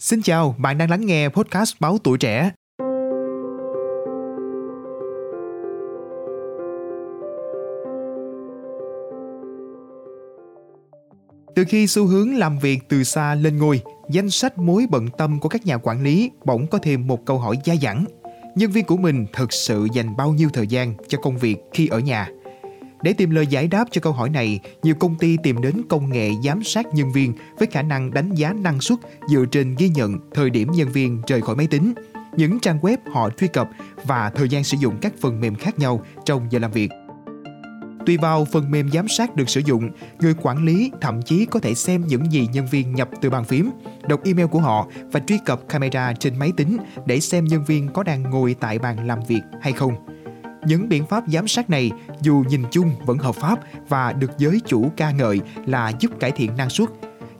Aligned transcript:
Xin 0.00 0.22
chào, 0.22 0.54
bạn 0.58 0.78
đang 0.78 0.90
lắng 0.90 1.06
nghe 1.06 1.28
podcast 1.28 1.74
Báo 1.80 1.98
Tuổi 1.98 2.18
Trẻ. 2.18 2.50
Từ 11.54 11.64
khi 11.68 11.86
xu 11.86 12.06
hướng 12.06 12.34
làm 12.34 12.58
việc 12.58 12.78
từ 12.88 13.04
xa 13.04 13.34
lên 13.34 13.58
ngôi, 13.58 13.80
danh 14.10 14.30
sách 14.30 14.58
mối 14.58 14.86
bận 14.90 15.08
tâm 15.18 15.40
của 15.40 15.48
các 15.48 15.66
nhà 15.66 15.78
quản 15.78 16.02
lý 16.02 16.30
bỗng 16.44 16.66
có 16.66 16.78
thêm 16.82 17.06
một 17.06 17.26
câu 17.26 17.38
hỏi 17.38 17.56
dai 17.64 17.78
dẳng. 17.78 18.04
Nhân 18.56 18.70
viên 18.70 18.84
của 18.84 18.96
mình 18.96 19.26
thực 19.32 19.52
sự 19.52 19.88
dành 19.94 20.16
bao 20.16 20.32
nhiêu 20.32 20.48
thời 20.52 20.66
gian 20.66 20.94
cho 21.08 21.18
công 21.18 21.38
việc 21.38 21.56
khi 21.72 21.88
ở 21.88 21.98
nhà? 21.98 22.28
Để 23.02 23.12
tìm 23.12 23.30
lời 23.30 23.46
giải 23.46 23.68
đáp 23.68 23.84
cho 23.90 24.00
câu 24.00 24.12
hỏi 24.12 24.30
này, 24.30 24.60
nhiều 24.82 24.94
công 24.94 25.14
ty 25.18 25.36
tìm 25.42 25.60
đến 25.60 25.82
công 25.88 26.10
nghệ 26.12 26.30
giám 26.44 26.62
sát 26.62 26.86
nhân 26.94 27.12
viên 27.12 27.32
với 27.58 27.68
khả 27.70 27.82
năng 27.82 28.14
đánh 28.14 28.34
giá 28.34 28.52
năng 28.52 28.80
suất 28.80 28.98
dựa 29.28 29.44
trên 29.50 29.74
ghi 29.78 29.88
nhận 29.88 30.18
thời 30.34 30.50
điểm 30.50 30.72
nhân 30.72 30.88
viên 30.88 31.22
rời 31.26 31.40
khỏi 31.40 31.56
máy 31.56 31.66
tính, 31.66 31.92
những 32.36 32.60
trang 32.60 32.78
web 32.78 32.96
họ 33.12 33.30
truy 33.30 33.48
cập 33.48 33.68
và 34.04 34.30
thời 34.30 34.48
gian 34.48 34.64
sử 34.64 34.76
dụng 34.80 34.94
các 35.02 35.12
phần 35.20 35.40
mềm 35.40 35.54
khác 35.54 35.78
nhau 35.78 36.04
trong 36.24 36.46
giờ 36.50 36.58
làm 36.58 36.72
việc. 36.72 36.90
Tùy 38.06 38.16
vào 38.16 38.44
phần 38.44 38.70
mềm 38.70 38.90
giám 38.90 39.08
sát 39.08 39.36
được 39.36 39.48
sử 39.48 39.60
dụng, 39.60 39.90
người 40.20 40.34
quản 40.42 40.64
lý 40.64 40.90
thậm 41.00 41.22
chí 41.22 41.46
có 41.46 41.60
thể 41.60 41.74
xem 41.74 42.04
những 42.06 42.32
gì 42.32 42.48
nhân 42.52 42.66
viên 42.70 42.94
nhập 42.94 43.10
từ 43.20 43.30
bàn 43.30 43.44
phím, 43.44 43.70
đọc 44.08 44.20
email 44.24 44.46
của 44.46 44.60
họ 44.60 44.86
và 45.12 45.20
truy 45.20 45.38
cập 45.44 45.68
camera 45.68 46.12
trên 46.12 46.38
máy 46.38 46.52
tính 46.56 46.76
để 47.06 47.20
xem 47.20 47.44
nhân 47.44 47.64
viên 47.64 47.88
có 47.88 48.02
đang 48.02 48.22
ngồi 48.22 48.56
tại 48.60 48.78
bàn 48.78 49.06
làm 49.06 49.18
việc 49.28 49.42
hay 49.60 49.72
không. 49.72 50.15
Những 50.66 50.88
biện 50.88 51.06
pháp 51.06 51.24
giám 51.26 51.48
sát 51.48 51.70
này 51.70 51.90
dù 52.20 52.44
nhìn 52.48 52.62
chung 52.70 52.90
vẫn 53.04 53.18
hợp 53.18 53.34
pháp 53.34 53.58
và 53.88 54.12
được 54.12 54.30
giới 54.38 54.60
chủ 54.66 54.90
ca 54.96 55.10
ngợi 55.10 55.40
là 55.66 55.92
giúp 56.00 56.10
cải 56.20 56.30
thiện 56.30 56.56
năng 56.56 56.70
suất, 56.70 56.88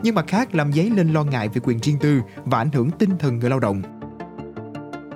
nhưng 0.02 0.15
mặt 0.15 0.25
khác 0.29 0.55
làm 0.55 0.73
dấy 0.73 0.91
lên 0.91 1.12
lo 1.12 1.25
ngại 1.25 1.49
về 1.49 1.61
quyền 1.65 1.79
riêng 1.79 1.99
tư 2.01 2.21
và 2.45 2.59
ảnh 2.59 2.71
hưởng 2.73 2.91
tinh 2.91 3.11
thần 3.19 3.39
người 3.39 3.51
lao 3.51 3.61
động. 3.61 3.83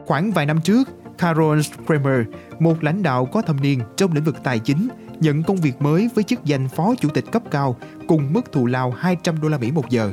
Khoảng 0.07 0.33
vài 0.33 0.47
năm 0.47 0.61
trước, 0.61 0.89
Carol 1.19 1.61
Kramer, 1.87 2.27
một 2.59 2.85
lãnh 2.85 3.03
đạo 3.03 3.27
có 3.27 3.43
thâm 3.43 3.61
niên 3.61 3.81
trong 3.97 4.13
lĩnh 4.13 4.25
vực 4.25 4.37
tài 4.45 4.59
chính, 4.59 4.89
nhận 5.21 5.43
công 5.43 5.57
việc 5.57 5.83
mới 5.83 6.09
với 6.15 6.25
chức 6.25 6.45
danh 6.45 6.69
phó 6.69 6.95
chủ 7.01 7.09
tịch 7.09 7.25
cấp 7.33 7.43
cao 7.51 7.77
cùng 8.09 8.33
mức 8.33 8.53
thù 8.53 8.67
lao 8.67 8.91
200 8.91 9.41
đô 9.41 9.49
la 9.49 9.59
Mỹ 9.59 9.71
một 9.71 9.91
giờ. 9.91 10.13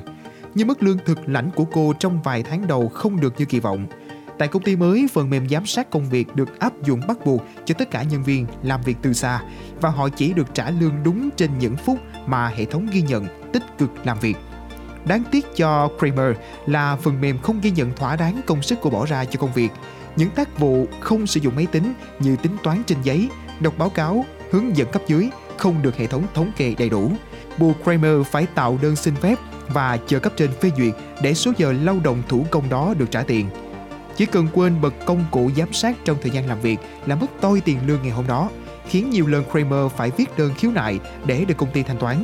Nhưng 0.56 0.68
mức 0.68 0.84
lương 0.84 0.98
thực 1.06 1.30
lãnh 1.30 1.52
của 1.56 1.66
cô 1.66 1.94
trong 2.00 2.22
vài 2.22 2.44
tháng 2.44 2.68
đầu 2.68 2.90
không 2.90 3.20
được 3.20 3.34
như 3.38 3.46
kỳ 3.46 3.60
vọng– 3.60 3.88
Tại 4.38 4.48
công 4.48 4.64
ty 4.64 4.76
mới, 4.76 5.08
phần 5.14 5.30
mềm 5.30 5.50
giám 5.50 5.66
sát 5.66 5.90
công 5.90 6.10
việc 6.10 6.36
được 6.36 6.60
áp 6.60 6.74
dụng 6.84 7.02
bắt 7.08 7.18
buộc 7.26 7.44
cho 7.66 7.76
tất 7.78 7.92
cả 7.92 8.04
nhân 8.04 8.24
viên 8.24 8.46
làm 8.64 8.82
việc 8.82 8.98
từ 9.02 9.14
xa 9.14 9.42
và 9.82 9.90
họ 9.90 10.10
chỉ 10.10 10.34
được 10.34 10.48
trả 10.54 10.70
lương 10.70 10.94
đúng 11.04 11.30
trên 11.38 11.60
những 11.60 11.76
phút 11.76 12.00
mà 12.26 12.48
hệ 12.48 12.66
thống 12.66 12.88
ghi 12.92 13.02
nhận 13.02 13.50
tích 13.54 13.64
cực 13.78 13.90
làm 14.04 14.20
việc. 14.20 14.38
Đáng 15.06 15.24
tiếc 15.32 15.56
cho 15.56 15.90
Kramer 16.00 16.36
là 16.66 16.96
phần 16.96 17.22
mềm 17.22 17.38
không 17.40 17.62
ghi 17.62 17.72
nhận 17.72 17.96
thỏa 17.96 18.16
đáng 18.16 18.42
công 18.46 18.62
sức 18.62 18.80
cô 18.82 18.90
bỏ 18.90 19.06
ra 19.06 19.26
cho 19.26 19.40
công 19.40 19.54
việc. 19.54 19.70
Những 20.16 20.30
tác 20.30 20.60
vụ 20.60 20.86
không 21.00 21.28
sử 21.28 21.40
dụng 21.40 21.56
máy 21.56 21.66
tính 21.66 21.94
như 22.20 22.36
tính 22.36 22.58
toán 22.64 22.84
trên 22.88 22.98
giấy, 23.04 23.30
đọc 23.60 23.74
báo 23.78 23.90
cáo, 23.90 24.26
hướng 24.52 24.78
dẫn 24.78 24.92
cấp 24.92 25.02
dưới 25.08 25.30
không 25.58 25.82
được 25.82 25.98
hệ 25.98 26.08
thống 26.08 26.24
thống 26.34 26.52
kê 26.58 26.76
đầy 26.78 26.90
đủ. 26.90 27.12
Buộc 27.58 27.84
Kramer 27.84 28.28
phải 28.32 28.46
tạo 28.46 28.80
đơn 28.82 28.96
xin 28.96 29.16
phép 29.16 29.36
và 29.68 29.98
chờ 30.08 30.20
cấp 30.20 30.34
trên 30.38 30.52
phê 30.62 30.72
duyệt 30.78 30.94
để 31.22 31.34
số 31.34 31.52
giờ 31.58 31.74
lao 31.84 32.00
động 32.04 32.24
thủ 32.28 32.46
công 32.52 32.70
đó 32.70 32.94
được 32.98 33.12
trả 33.12 33.24
tiền. 33.24 33.50
Chỉ 34.18 34.26
cần 34.26 34.48
quên 34.54 34.82
bật 34.82 34.94
công 35.06 35.26
cụ 35.32 35.52
giám 35.58 35.74
sát 35.74 35.96
trong 36.06 36.18
thời 36.22 36.32
gian 36.32 36.48
làm 36.48 36.62
việc 36.62 36.78
là 37.06 37.16
mất 37.16 37.28
tôi 37.42 37.62
tiền 37.62 37.78
lương 37.88 38.02
ngày 38.02 38.12
hôm 38.12 38.28
đó, 38.28 38.50
khiến 38.88 39.10
nhiều 39.10 39.28
lần 39.28 39.44
Kramer 39.52 39.92
phải 39.98 40.12
viết 40.18 40.38
đơn 40.38 40.52
khiếu 40.58 40.72
nại 40.72 41.00
để 41.26 41.46
được 41.46 41.58
công 41.58 41.72
ty 41.72 41.84
thanh 41.84 41.98
toán. 41.98 42.24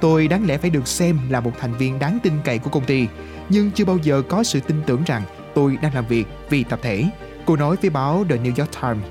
Tôi 0.00 0.28
đáng 0.28 0.46
lẽ 0.46 0.58
phải 0.58 0.70
được 0.70 0.88
xem 0.88 1.18
là 1.30 1.40
một 1.40 1.52
thành 1.58 1.74
viên 1.74 1.98
đáng 1.98 2.18
tin 2.22 2.32
cậy 2.44 2.58
của 2.58 2.70
công 2.70 2.84
ty, 2.84 3.06
nhưng 3.48 3.70
chưa 3.70 3.84
bao 3.84 3.98
giờ 4.02 4.22
có 4.28 4.42
sự 4.42 4.60
tin 4.60 4.82
tưởng 4.86 5.02
rằng 5.06 5.22
tôi 5.54 5.78
đang 5.82 5.94
làm 5.94 6.06
việc 6.06 6.24
vì 6.50 6.64
tập 6.64 6.78
thể, 6.82 7.04
cô 7.46 7.56
nói 7.56 7.76
với 7.80 7.90
báo 7.90 8.24
The 8.28 8.36
New 8.36 8.52
York 8.58 8.70
Times. 8.82 9.04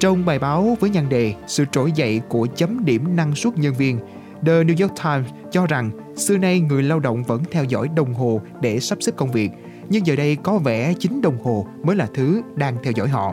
Trong 0.00 0.24
bài 0.24 0.38
báo 0.38 0.76
với 0.80 0.90
nhan 0.90 1.08
đề 1.08 1.34
Sự 1.46 1.64
trỗi 1.72 1.92
dậy 1.92 2.20
của 2.28 2.46
chấm 2.56 2.84
điểm 2.84 3.16
năng 3.16 3.34
suất 3.34 3.58
nhân 3.58 3.74
viên, 3.74 3.98
The 4.46 4.52
New 4.52 4.82
York 4.82 5.02
Times 5.04 5.26
cho 5.52 5.66
rằng 5.66 5.90
xưa 6.16 6.36
nay 6.36 6.60
người 6.60 6.82
lao 6.82 7.00
động 7.00 7.22
vẫn 7.22 7.42
theo 7.50 7.64
dõi 7.64 7.88
đồng 7.96 8.14
hồ 8.14 8.40
để 8.60 8.80
sắp 8.80 8.98
xếp 9.00 9.12
công 9.16 9.32
việc, 9.32 9.50
nhưng 9.88 10.06
giờ 10.06 10.16
đây 10.16 10.36
có 10.36 10.58
vẻ 10.58 10.94
chính 10.98 11.20
đồng 11.20 11.44
hồ 11.44 11.66
mới 11.82 11.96
là 11.96 12.08
thứ 12.14 12.42
đang 12.54 12.76
theo 12.82 12.92
dõi 12.96 13.08
họ. 13.08 13.32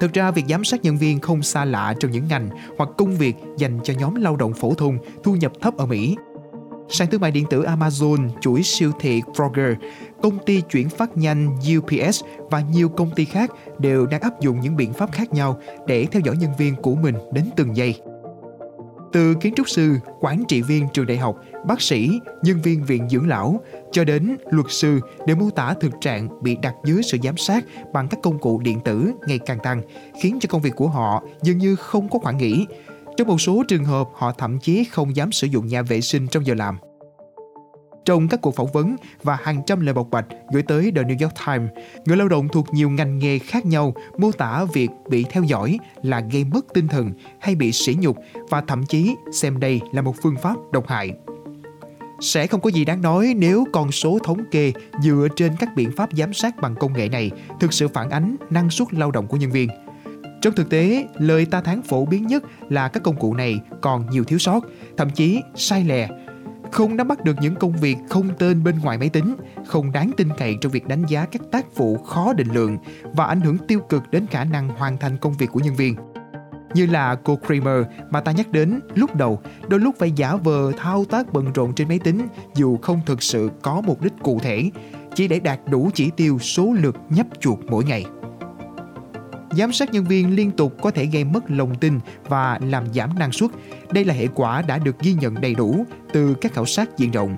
Thực 0.00 0.12
ra, 0.12 0.30
việc 0.30 0.44
giám 0.48 0.64
sát 0.64 0.82
nhân 0.82 0.96
viên 0.96 1.20
không 1.20 1.42
xa 1.42 1.64
lạ 1.64 1.94
trong 2.00 2.10
những 2.10 2.28
ngành 2.28 2.48
hoặc 2.78 2.88
công 2.98 3.16
việc 3.16 3.36
dành 3.56 3.78
cho 3.84 3.94
nhóm 3.98 4.14
lao 4.14 4.36
động 4.36 4.52
phổ 4.54 4.74
thông 4.74 4.98
thu 5.22 5.34
nhập 5.34 5.52
thấp 5.60 5.76
ở 5.76 5.86
Mỹ. 5.86 6.16
Sàn 6.88 7.10
thương 7.10 7.20
mại 7.20 7.30
điện 7.30 7.46
tử 7.50 7.64
Amazon, 7.64 8.28
chuỗi 8.40 8.62
siêu 8.62 8.92
thị 9.00 9.22
Kroger, 9.34 9.74
công 10.22 10.38
ty 10.46 10.60
chuyển 10.60 10.88
phát 10.88 11.16
nhanh 11.16 11.56
UPS 11.78 12.24
và 12.50 12.60
nhiều 12.60 12.88
công 12.88 13.10
ty 13.14 13.24
khác 13.24 13.50
đều 13.78 14.06
đang 14.06 14.20
áp 14.20 14.40
dụng 14.40 14.60
những 14.60 14.76
biện 14.76 14.92
pháp 14.92 15.12
khác 15.12 15.32
nhau 15.32 15.60
để 15.86 16.06
theo 16.10 16.22
dõi 16.24 16.36
nhân 16.36 16.50
viên 16.58 16.76
của 16.76 16.94
mình 16.94 17.14
đến 17.32 17.44
từng 17.56 17.76
giây. 17.76 18.00
Từ 19.12 19.34
kiến 19.34 19.54
trúc 19.56 19.68
sư, 19.68 19.96
quản 20.20 20.44
trị 20.48 20.62
viên 20.62 20.88
trường 20.92 21.06
đại 21.06 21.18
học, 21.18 21.36
bác 21.66 21.80
sĩ, 21.80 22.20
nhân 22.42 22.62
viên 22.62 22.84
viện 22.84 23.08
dưỡng 23.08 23.28
lão 23.28 23.60
cho 23.92 24.04
đến 24.04 24.36
luật 24.50 24.66
sư 24.68 25.00
để 25.26 25.34
mô 25.34 25.50
tả 25.50 25.74
thực 25.80 25.92
trạng 26.00 26.42
bị 26.42 26.56
đặt 26.62 26.74
dưới 26.84 27.02
sự 27.02 27.18
giám 27.22 27.36
sát 27.36 27.64
bằng 27.92 28.08
các 28.08 28.20
công 28.22 28.38
cụ 28.38 28.60
điện 28.64 28.80
tử 28.84 29.12
ngày 29.26 29.38
càng 29.38 29.58
tăng, 29.62 29.82
khiến 30.22 30.38
cho 30.40 30.46
công 30.50 30.62
việc 30.62 30.76
của 30.76 30.88
họ 30.88 31.22
dường 31.42 31.58
như 31.58 31.76
không 31.76 32.08
có 32.08 32.18
khoảng 32.18 32.38
nghỉ. 32.38 32.66
Trong 33.16 33.28
một 33.28 33.40
số 33.40 33.62
trường 33.68 33.84
hợp, 33.84 34.08
họ 34.14 34.32
thậm 34.32 34.58
chí 34.58 34.84
không 34.84 35.16
dám 35.16 35.32
sử 35.32 35.46
dụng 35.46 35.66
nhà 35.66 35.82
vệ 35.82 36.00
sinh 36.00 36.26
trong 36.28 36.46
giờ 36.46 36.54
làm. 36.54 36.78
Trong 38.04 38.28
các 38.28 38.40
cuộc 38.40 38.56
phỏng 38.56 38.72
vấn 38.72 38.96
và 39.22 39.38
hàng 39.42 39.62
trăm 39.66 39.80
lời 39.80 39.94
bộc 39.94 40.10
bạch 40.10 40.26
gửi 40.52 40.62
tới 40.62 40.92
The 40.96 41.02
New 41.02 41.16
York 41.20 41.34
Times, 41.46 41.70
người 42.04 42.16
lao 42.16 42.28
động 42.28 42.48
thuộc 42.48 42.74
nhiều 42.74 42.90
ngành 42.90 43.18
nghề 43.18 43.38
khác 43.38 43.66
nhau 43.66 43.94
mô 44.18 44.32
tả 44.32 44.64
việc 44.72 44.88
bị 45.08 45.24
theo 45.30 45.42
dõi 45.42 45.78
là 46.02 46.20
gây 46.20 46.44
mất 46.44 46.66
tinh 46.74 46.88
thần 46.88 47.12
hay 47.40 47.54
bị 47.54 47.72
sỉ 47.72 47.96
nhục 48.00 48.16
và 48.48 48.60
thậm 48.60 48.86
chí 48.86 49.14
xem 49.32 49.60
đây 49.60 49.80
là 49.92 50.02
một 50.02 50.14
phương 50.22 50.36
pháp 50.42 50.56
độc 50.72 50.88
hại. 50.88 51.12
Sẽ 52.20 52.46
không 52.46 52.60
có 52.60 52.70
gì 52.70 52.84
đáng 52.84 53.02
nói 53.02 53.34
nếu 53.36 53.64
con 53.72 53.92
số 53.92 54.18
thống 54.24 54.42
kê 54.50 54.72
dựa 55.02 55.28
trên 55.36 55.52
các 55.60 55.68
biện 55.76 55.90
pháp 55.96 56.08
giám 56.12 56.32
sát 56.32 56.56
bằng 56.56 56.74
công 56.74 56.92
nghệ 56.92 57.08
này 57.08 57.30
thực 57.60 57.72
sự 57.72 57.88
phản 57.88 58.10
ánh 58.10 58.36
năng 58.50 58.70
suất 58.70 58.94
lao 58.94 59.10
động 59.10 59.26
của 59.26 59.36
nhân 59.36 59.50
viên. 59.50 59.68
Trong 60.42 60.54
thực 60.54 60.70
tế, 60.70 61.06
lời 61.18 61.46
ta 61.46 61.60
thán 61.60 61.82
phổ 61.82 62.06
biến 62.06 62.26
nhất 62.26 62.42
là 62.68 62.88
các 62.88 63.02
công 63.02 63.16
cụ 63.16 63.34
này 63.34 63.60
còn 63.80 64.10
nhiều 64.10 64.24
thiếu 64.24 64.38
sót, 64.38 64.60
thậm 64.96 65.10
chí 65.10 65.40
sai 65.54 65.84
lè 65.84 66.08
không 66.72 66.96
nắm 66.96 67.08
bắt 67.08 67.24
được 67.24 67.36
những 67.40 67.54
công 67.54 67.72
việc 67.72 67.96
không 68.08 68.28
tên 68.38 68.64
bên 68.64 68.78
ngoài 68.78 68.98
máy 68.98 69.08
tính, 69.08 69.36
không 69.66 69.92
đáng 69.92 70.10
tin 70.16 70.28
cậy 70.38 70.56
trong 70.60 70.72
việc 70.72 70.88
đánh 70.88 71.04
giá 71.08 71.24
các 71.24 71.42
tác 71.52 71.76
vụ 71.76 71.96
khó 71.96 72.32
định 72.32 72.48
lượng 72.52 72.78
và 73.02 73.24
ảnh 73.24 73.40
hưởng 73.40 73.58
tiêu 73.58 73.80
cực 73.80 74.10
đến 74.10 74.26
khả 74.26 74.44
năng 74.44 74.68
hoàn 74.68 74.98
thành 74.98 75.16
công 75.16 75.32
việc 75.32 75.50
của 75.52 75.60
nhân 75.60 75.76
viên. 75.76 75.96
Như 76.74 76.86
là 76.86 77.14
cô 77.14 77.38
Kramer 77.46 77.84
mà 78.10 78.20
ta 78.20 78.32
nhắc 78.32 78.50
đến 78.52 78.80
lúc 78.94 79.14
đầu, 79.14 79.40
đôi 79.68 79.80
lúc 79.80 79.94
phải 79.98 80.12
giả 80.12 80.36
vờ 80.36 80.72
thao 80.78 81.04
tác 81.04 81.32
bận 81.32 81.52
rộn 81.54 81.74
trên 81.74 81.88
máy 81.88 81.98
tính 81.98 82.26
dù 82.54 82.76
không 82.76 83.00
thực 83.06 83.22
sự 83.22 83.50
có 83.62 83.80
mục 83.80 84.02
đích 84.02 84.12
cụ 84.22 84.38
thể, 84.42 84.70
chỉ 85.14 85.28
để 85.28 85.40
đạt 85.40 85.60
đủ 85.70 85.90
chỉ 85.94 86.10
tiêu 86.16 86.38
số 86.38 86.72
lượt 86.72 86.96
nhấp 87.08 87.26
chuột 87.40 87.58
mỗi 87.68 87.84
ngày. 87.84 88.04
Giám 89.50 89.72
sát 89.72 89.92
nhân 89.92 90.04
viên 90.04 90.36
liên 90.36 90.50
tục 90.50 90.76
có 90.82 90.90
thể 90.90 91.06
gây 91.06 91.24
mất 91.24 91.50
lòng 91.50 91.74
tin 91.74 92.00
và 92.28 92.58
làm 92.62 92.84
giảm 92.94 93.18
năng 93.18 93.32
suất. 93.32 93.50
Đây 93.92 94.04
là 94.04 94.14
hệ 94.14 94.26
quả 94.34 94.62
đã 94.62 94.78
được 94.78 94.98
ghi 95.00 95.12
nhận 95.12 95.40
đầy 95.40 95.54
đủ 95.54 95.86
từ 96.12 96.34
các 96.34 96.54
khảo 96.54 96.66
sát 96.66 96.98
diện 96.98 97.10
rộng. 97.10 97.36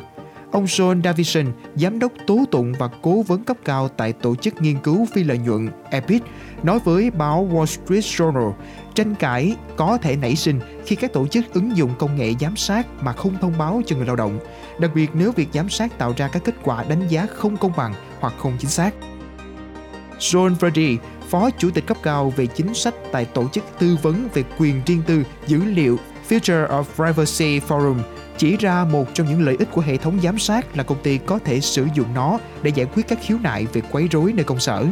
Ông 0.53 0.65
John 0.65 1.03
Davison, 1.03 1.47
giám 1.75 1.99
đốc 1.99 2.12
tố 2.27 2.45
tụng 2.51 2.72
và 2.78 2.89
cố 3.03 3.22
vấn 3.22 3.45
cấp 3.45 3.56
cao 3.65 3.89
tại 3.89 4.12
tổ 4.12 4.34
chức 4.34 4.62
nghiên 4.62 4.78
cứu 4.78 5.06
phi 5.12 5.25
lợi 5.25 5.39
nhuận 5.39 5.69
EPIC, 5.91 6.22
nói 6.62 6.78
với 6.84 7.11
báo 7.11 7.49
Wall 7.53 7.67
Street 7.67 8.05
Journal, 8.05 8.53
tranh 8.95 9.15
cãi 9.15 9.56
có 9.77 9.99
thể 9.99 10.17
nảy 10.17 10.37
sinh 10.37 10.61
khi 10.87 10.97
các 10.97 11.12
tổ 11.12 11.27
chức 11.27 11.55
ứng 11.55 11.77
dụng 11.77 11.91
công 11.99 12.17
nghệ 12.17 12.34
giám 12.41 12.56
sát 12.56 12.87
mà 13.03 13.12
không 13.12 13.34
thông 13.41 13.59
báo 13.59 13.83
cho 13.87 13.97
người 13.97 14.06
lao 14.06 14.17
động, 14.17 14.39
đặc 14.78 14.91
biệt 14.95 15.11
nếu 15.15 15.33
việc 15.33 15.49
giám 15.53 15.69
sát 15.69 15.99
tạo 15.99 16.15
ra 16.17 16.28
các 16.28 16.45
kết 16.45 16.55
quả 16.62 16.84
đánh 16.89 17.09
giá 17.09 17.27
không 17.27 17.56
công 17.56 17.72
bằng 17.77 17.95
hoặc 18.21 18.34
không 18.39 18.57
chính 18.59 18.71
xác. 18.71 18.95
John 20.19 20.54
Verdi, 20.54 20.98
Phó 21.33 21.51
Chủ 21.51 21.71
tịch 21.71 21.87
cấp 21.87 21.97
cao 22.03 22.33
về 22.37 22.47
chính 22.47 22.75
sách 22.75 22.95
tại 23.13 23.25
Tổ 23.25 23.49
chức 23.49 23.65
Tư 23.79 23.97
vấn 24.03 24.29
về 24.34 24.45
quyền 24.59 24.83
riêng 24.87 25.03
tư 25.07 25.25
dữ 25.47 25.65
liệu 25.65 25.99
Future 26.29 26.69
of 26.69 26.83
Privacy 26.83 27.61
Forum 27.69 27.99
chỉ 28.39 28.57
ra 28.57 28.84
một 28.84 29.05
trong 29.15 29.29
những 29.29 29.43
lợi 29.43 29.57
ích 29.59 29.69
của 29.73 29.81
hệ 29.81 29.97
thống 29.97 30.21
giám 30.23 30.39
sát 30.39 30.77
là 30.77 30.83
công 30.83 31.03
ty 31.03 31.19
có 31.19 31.39
thể 31.39 31.61
sử 31.61 31.87
dụng 31.95 32.15
nó 32.15 32.39
để 32.63 32.73
giải 32.75 32.87
quyết 32.95 33.09
các 33.09 33.19
khiếu 33.23 33.39
nại 33.43 33.67
về 33.73 33.83
quấy 33.91 34.09
rối 34.11 34.33
nơi 34.33 34.45
công 34.45 34.61
sở. 34.61 34.87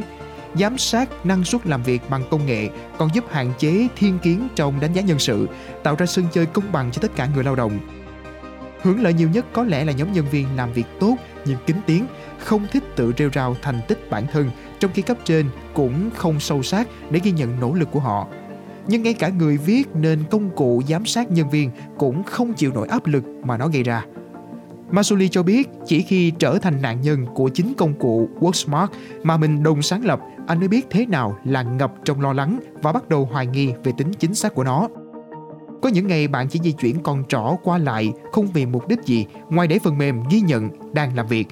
Giám 0.55 0.79
sát 0.79 1.27
năng 1.27 1.45
suất 1.45 1.67
làm 1.67 1.83
việc 1.83 2.11
bằng 2.11 2.23
công 2.31 2.47
nghệ 2.47 2.69
còn 2.99 3.11
giúp 3.15 3.25
hạn 3.31 3.53
chế 3.59 3.89
thiên 3.97 4.19
kiến 4.19 4.49
trong 4.57 4.81
đánh 4.81 4.93
giá 4.93 5.03
nhân 5.03 5.19
sự, 5.19 5.49
tạo 5.83 5.95
ra 5.99 6.07
sân 6.07 6.25
chơi 6.33 6.47
công 6.47 6.73
bằng 6.73 6.91
cho 6.93 6.99
tất 7.03 7.17
cả 7.17 7.29
người 7.35 7.45
lao 7.45 7.55
động. 7.55 7.79
Hưởng 8.83 9.03
lợi 9.03 9.13
nhiều 9.13 9.29
nhất 9.29 9.47
có 9.53 9.65
lẽ 9.65 9.85
là 9.85 9.93
nhóm 9.93 10.13
nhân 10.13 10.27
viên 10.31 10.47
làm 10.57 10.73
việc 10.73 10.87
tốt 11.01 11.17
nhưng 11.45 11.59
kín 11.67 11.77
tiếng, 11.87 12.07
không 12.41 12.67
thích 12.73 12.83
tự 12.97 13.13
rêu 13.19 13.31
rao 13.35 13.57
thành 13.63 13.81
tích 13.89 14.11
bản 14.11 14.27
thân 14.33 14.51
trong 14.81 14.91
khi 14.95 15.03
cấp 15.03 15.17
trên 15.25 15.47
cũng 15.75 16.11
không 16.17 16.41
sâu 16.41 16.63
sát 16.63 16.89
để 17.11 17.21
ghi 17.25 17.31
nhận 17.31 17.61
nỗ 17.61 17.75
lực 17.75 17.89
của 17.91 18.01
họ. 18.01 18.27
Nhưng 18.87 19.03
ngay 19.03 19.15
cả 19.15 19.29
người 19.29 19.57
viết 19.57 19.89
nên 19.95 20.19
công 20.31 20.51
cụ 20.57 20.83
giám 20.89 21.07
sát 21.07 21.31
nhân 21.31 21.51
viên 21.51 21.71
cũng 21.99 22.23
không 22.23 22.53
chịu 22.53 22.73
nổi 22.73 22.89
áp 22.89 23.07
lực 23.07 23.25
mà 23.45 23.57
nó 23.57 23.69
gây 23.69 23.83
ra. 23.83 24.05
Masuli 24.91 25.29
cho 25.29 25.43
biết 25.43 25.69
chỉ 25.87 26.03
khi 26.03 26.31
trở 26.39 26.59
thành 26.59 26.83
nạn 26.83 27.01
nhân 27.01 27.27
của 27.35 27.49
chính 27.49 27.75
công 27.75 27.95
cụ 27.95 28.29
Worksmart 28.41 28.87
mà 29.23 29.37
mình 29.37 29.63
đồng 29.63 29.83
sáng 29.83 30.05
lập, 30.05 30.21
anh 30.47 30.59
mới 30.59 30.69
biết 30.69 30.87
thế 30.91 31.07
nào 31.07 31.39
là 31.45 31.63
ngập 31.63 31.93
trong 32.05 32.21
lo 32.21 32.33
lắng 32.33 32.61
và 32.83 32.93
bắt 32.93 33.09
đầu 33.09 33.29
hoài 33.33 33.47
nghi 33.47 33.73
về 33.85 33.93
tính 33.97 34.13
chính 34.19 34.35
xác 34.35 34.55
của 34.55 34.65
nó. 34.65 34.89
Có 35.83 35.89
những 35.89 36.07
ngày 36.07 36.29
bạn 36.29 36.49
chỉ 36.49 36.61
di 36.63 36.73
chuyển 36.73 37.03
con 37.03 37.25
trỏ 37.29 37.57
qua 37.63 37.79
lại 37.79 38.13
không 38.33 38.47
vì 38.47 38.67
mục 38.67 38.89
đích 38.89 39.03
gì 39.05 39.27
ngoài 39.49 39.69
để 39.69 39.79
phần 39.79 39.99
mềm 39.99 40.23
ghi 40.31 40.41
nhận 40.41 40.69
đang 40.93 41.17
làm 41.17 41.27
việc. 41.27 41.49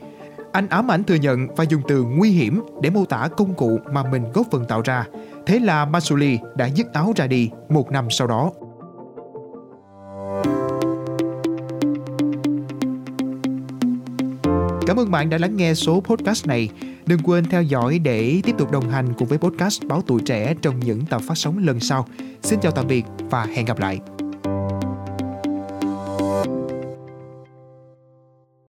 Anh 0.52 0.68
ám 0.68 0.90
ảnh 0.90 1.04
thừa 1.04 1.14
nhận 1.14 1.54
và 1.56 1.64
dùng 1.64 1.82
từ 1.88 2.02
nguy 2.02 2.30
hiểm 2.30 2.62
để 2.82 2.90
mô 2.90 3.04
tả 3.04 3.28
công 3.36 3.54
cụ 3.54 3.78
mà 3.92 4.02
mình 4.10 4.24
góp 4.34 4.46
phần 4.50 4.64
tạo 4.64 4.82
ra. 4.84 5.06
Thế 5.46 5.58
là 5.58 5.84
Masuli 5.84 6.38
đã 6.56 6.66
dứt 6.66 6.92
áo 6.92 7.12
ra 7.16 7.26
đi 7.26 7.50
một 7.68 7.90
năm 7.90 8.06
sau 8.10 8.26
đó. 8.26 8.50
Cảm 14.86 14.96
ơn 14.96 15.10
bạn 15.10 15.30
đã 15.30 15.38
lắng 15.38 15.56
nghe 15.56 15.74
số 15.74 16.00
podcast 16.00 16.46
này. 16.46 16.68
Đừng 17.06 17.20
quên 17.24 17.44
theo 17.44 17.62
dõi 17.62 17.98
để 17.98 18.40
tiếp 18.44 18.54
tục 18.58 18.70
đồng 18.70 18.88
hành 18.90 19.14
cùng 19.18 19.28
với 19.28 19.38
podcast 19.38 19.82
Báo 19.84 20.02
Tuổi 20.06 20.20
Trẻ 20.26 20.54
trong 20.62 20.80
những 20.80 21.06
tập 21.06 21.22
phát 21.26 21.38
sóng 21.38 21.58
lần 21.58 21.80
sau. 21.80 22.06
Xin 22.42 22.60
chào 22.60 22.72
tạm 22.72 22.86
biệt 22.86 23.04
và 23.30 23.44
hẹn 23.44 23.64
gặp 23.64 23.78
lại. 23.78 24.00